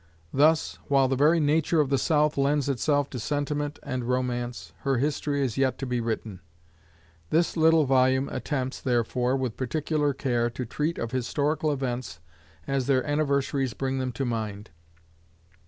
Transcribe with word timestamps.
Thus, 0.33 0.79
while 0.87 1.07
the 1.07 1.15
very 1.15 1.39
nature 1.39 1.79
of 1.79 1.91
the 1.91 1.97
South 1.99 2.35
lends 2.35 2.67
itself 2.67 3.07
to 3.11 3.19
sentiment 3.19 3.77
and 3.83 4.03
romance, 4.09 4.73
her 4.79 4.97
history 4.97 5.43
is 5.43 5.59
yet 5.59 5.77
to 5.77 5.85
be 5.85 6.01
written. 6.01 6.39
This 7.29 7.55
little 7.55 7.85
volume 7.85 8.27
attempts, 8.29 8.81
therefore, 8.81 9.35
with 9.37 9.57
particular 9.57 10.11
care, 10.15 10.49
to 10.49 10.65
treat 10.65 10.97
of 10.97 11.11
historical 11.11 11.71
events 11.71 12.19
as 12.65 12.87
their 12.87 13.05
anniversaries 13.07 13.75
bring 13.75 13.99
them 13.99 14.11
to 14.13 14.25
mind. 14.25 14.71